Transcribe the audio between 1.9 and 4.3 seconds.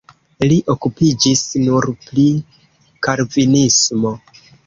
pri kalvinismo.